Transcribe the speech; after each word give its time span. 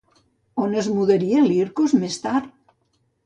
On 0.63 0.71
es 0.83 0.87
mudaria 0.93 1.43
Lircos 1.49 1.95
més 2.05 2.17
tard? 2.25 2.49